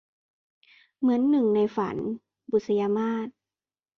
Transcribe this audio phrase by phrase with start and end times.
[0.99, 1.97] เหมือนหนึ่งในฝัน-
[2.51, 3.27] บุษยมาส